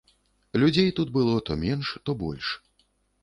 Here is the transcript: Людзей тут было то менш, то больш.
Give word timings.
Людзей 0.61 0.89
тут 0.99 1.11
было 1.17 1.35
то 1.49 1.59
менш, 1.65 1.91
то 2.05 2.15
больш. 2.25 2.47